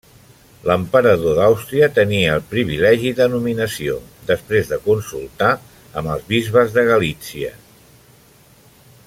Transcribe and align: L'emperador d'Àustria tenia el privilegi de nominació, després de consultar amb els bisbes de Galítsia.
L'emperador 0.67 1.35
d'Àustria 1.39 1.89
tenia 1.97 2.31
el 2.37 2.41
privilegi 2.53 3.11
de 3.19 3.27
nominació, 3.35 3.99
després 4.31 4.73
de 4.73 4.81
consultar 4.89 5.51
amb 6.03 6.15
els 6.17 6.27
bisbes 6.33 6.75
de 6.79 6.89
Galítsia. 6.91 7.55